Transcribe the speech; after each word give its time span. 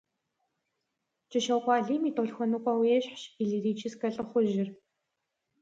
КӀыщокъуэ 1.29 1.73
алим 1.77 2.03
и 2.09 2.11
тӀолъхуэныкъуэу 2.15 2.87
ещхьщ 2.97 3.21
и 3.41 3.43
лирическэ 3.49 4.07
лӀыхъужьыр. 4.13 4.69